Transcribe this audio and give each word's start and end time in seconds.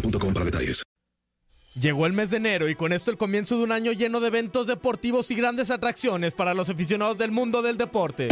para 0.00 0.44
detalles. 0.44 0.82
Llegó 1.74 2.04
el 2.04 2.12
mes 2.12 2.30
de 2.30 2.36
enero 2.36 2.68
y 2.68 2.74
con 2.74 2.92
esto 2.92 3.10
el 3.10 3.16
comienzo 3.16 3.56
de 3.56 3.64
un 3.64 3.72
año 3.72 3.92
lleno 3.92 4.20
de 4.20 4.28
eventos 4.28 4.66
deportivos 4.66 5.30
y 5.30 5.34
grandes 5.34 5.70
atracciones 5.70 6.34
para 6.34 6.52
los 6.52 6.68
aficionados 6.68 7.16
del 7.16 7.32
mundo 7.32 7.62
del 7.62 7.78
deporte. 7.78 8.28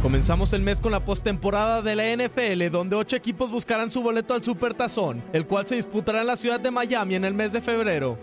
Comenzamos 0.00 0.52
el 0.52 0.62
mes 0.62 0.80
con 0.80 0.92
la 0.92 1.04
postemporada 1.04 1.82
de 1.82 1.96
la 1.96 2.04
NFL, 2.14 2.70
donde 2.70 2.94
ocho 2.94 3.16
equipos 3.16 3.50
buscarán 3.50 3.90
su 3.90 4.00
boleto 4.00 4.32
al 4.32 4.44
Supertazón, 4.44 5.24
el 5.32 5.44
cual 5.44 5.66
se 5.66 5.74
disputará 5.74 6.20
en 6.20 6.28
la 6.28 6.36
ciudad 6.36 6.60
de 6.60 6.70
Miami 6.70 7.16
en 7.16 7.24
el 7.24 7.34
mes 7.34 7.52
de 7.52 7.60
febrero. 7.60 8.16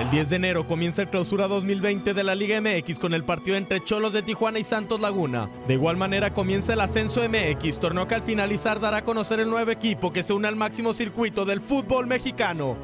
El 0.00 0.10
10 0.10 0.28
de 0.28 0.36
enero 0.36 0.66
comienza 0.66 1.02
el 1.02 1.08
clausura 1.08 1.48
2020 1.48 2.12
de 2.12 2.22
la 2.22 2.34
Liga 2.34 2.60
MX 2.60 2.98
con 2.98 3.14
el 3.14 3.24
partido 3.24 3.56
entre 3.56 3.82
Cholos 3.82 4.12
de 4.12 4.22
Tijuana 4.22 4.58
y 4.58 4.64
Santos 4.64 5.00
Laguna. 5.00 5.48
De 5.66 5.74
igual 5.74 5.96
manera 5.96 6.34
comienza 6.34 6.74
el 6.74 6.80
Ascenso 6.80 7.22
MX, 7.26 7.78
torneo 7.78 8.06
que 8.06 8.14
al 8.14 8.22
finalizar 8.22 8.78
dará 8.78 8.98
a 8.98 9.04
conocer 9.04 9.40
el 9.40 9.48
nuevo 9.48 9.70
equipo 9.70 10.12
que 10.12 10.22
se 10.22 10.34
une 10.34 10.48
al 10.48 10.56
máximo 10.56 10.92
circuito 10.92 11.46
del 11.46 11.62
fútbol 11.62 12.06
mexicano. 12.06 12.76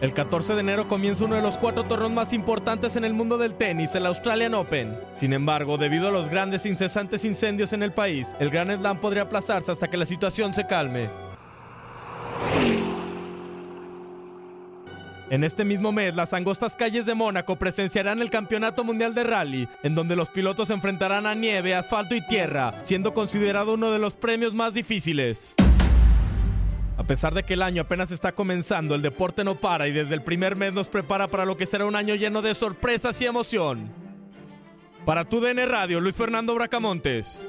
El 0.00 0.12
14 0.12 0.54
de 0.54 0.60
enero 0.60 0.86
comienza 0.86 1.24
uno 1.24 1.34
de 1.34 1.42
los 1.42 1.58
cuatro 1.58 1.84
torneos 1.84 2.12
más 2.12 2.32
importantes 2.32 2.94
en 2.94 3.04
el 3.04 3.14
mundo 3.14 3.36
del 3.38 3.54
tenis, 3.54 3.94
el 3.96 4.06
Australian 4.06 4.54
Open. 4.54 4.96
Sin 5.12 5.32
embargo, 5.32 5.76
debido 5.78 6.08
a 6.08 6.12
los 6.12 6.28
grandes 6.28 6.66
incesantes 6.66 7.24
incendios 7.24 7.72
en 7.72 7.82
el 7.82 7.92
país, 7.92 8.36
el 8.38 8.50
Grand 8.50 8.78
Slam 8.78 9.00
podría 9.00 9.22
aplazarse 9.22 9.72
hasta 9.72 9.88
que 9.88 9.96
la 9.96 10.06
situación 10.06 10.54
se 10.54 10.66
calme. 10.66 11.25
En 15.28 15.42
este 15.42 15.64
mismo 15.64 15.90
mes, 15.90 16.14
las 16.14 16.32
angostas 16.32 16.76
calles 16.76 17.04
de 17.04 17.14
Mónaco 17.14 17.56
presenciarán 17.56 18.20
el 18.20 18.30
Campeonato 18.30 18.84
Mundial 18.84 19.12
de 19.12 19.24
Rally, 19.24 19.68
en 19.82 19.96
donde 19.96 20.14
los 20.14 20.30
pilotos 20.30 20.68
se 20.68 20.74
enfrentarán 20.74 21.26
a 21.26 21.34
nieve, 21.34 21.74
asfalto 21.74 22.14
y 22.14 22.20
tierra, 22.20 22.74
siendo 22.82 23.12
considerado 23.12 23.74
uno 23.74 23.90
de 23.90 23.98
los 23.98 24.14
premios 24.14 24.54
más 24.54 24.72
difíciles. 24.72 25.56
A 26.96 27.02
pesar 27.02 27.34
de 27.34 27.42
que 27.42 27.54
el 27.54 27.62
año 27.62 27.82
apenas 27.82 28.12
está 28.12 28.32
comenzando, 28.32 28.94
el 28.94 29.02
deporte 29.02 29.42
no 29.42 29.56
para 29.56 29.88
y 29.88 29.92
desde 29.92 30.14
el 30.14 30.22
primer 30.22 30.54
mes 30.54 30.72
nos 30.72 30.88
prepara 30.88 31.26
para 31.26 31.44
lo 31.44 31.56
que 31.56 31.66
será 31.66 31.86
un 31.86 31.96
año 31.96 32.14
lleno 32.14 32.40
de 32.40 32.54
sorpresas 32.54 33.20
y 33.20 33.26
emoción. 33.26 33.90
Para 35.04 35.24
tu 35.24 35.40
DN 35.40 35.66
Radio, 35.66 36.00
Luis 36.00 36.16
Fernando 36.16 36.54
Bracamontes. 36.54 37.48